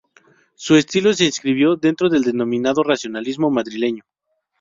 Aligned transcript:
Su 0.55 0.77
estilo 0.77 1.13
se 1.13 1.25
inscribió 1.25 1.75
dentro 1.75 2.09
del 2.09 2.23
denominado 2.23 2.81
racionalismo 2.81 3.51
madrileño. 3.51 4.03